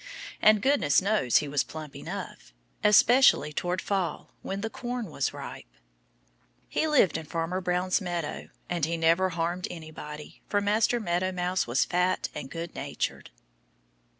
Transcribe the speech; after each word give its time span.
And 0.41 0.63
goodness 0.63 0.99
knows 0.99 1.37
he 1.37 1.47
was 1.47 1.63
plump 1.63 1.95
enough 1.95 2.55
especially 2.83 3.53
toward 3.53 3.83
fall 3.83 4.31
when 4.41 4.61
the 4.61 4.69
corn 4.71 5.11
was 5.11 5.31
ripe. 5.31 5.69
He 6.67 6.87
lived 6.87 7.19
in 7.19 7.27
Farmer 7.27 7.61
Green's 7.61 8.01
meadow. 8.01 8.49
And 8.67 8.83
he 8.85 8.97
never 8.97 9.29
harmed 9.29 9.67
anybody. 9.69 10.41
For 10.47 10.59
Master 10.59 10.99
Meadow 10.99 11.31
Mouse 11.31 11.67
was 11.67 11.85
fat 11.85 12.29
and 12.33 12.49
good 12.49 12.73
natured. 12.73 13.29